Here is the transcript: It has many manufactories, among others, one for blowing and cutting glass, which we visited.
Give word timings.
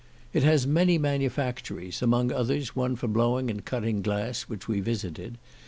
It 0.33 0.41
has 0.41 0.65
many 0.65 0.97
manufactories, 0.97 2.01
among 2.01 2.31
others, 2.31 2.75
one 2.75 2.95
for 2.95 3.07
blowing 3.07 3.51
and 3.51 3.63
cutting 3.63 4.01
glass, 4.01 4.49
which 4.49 4.67
we 4.67 4.79
visited. 4.79 5.37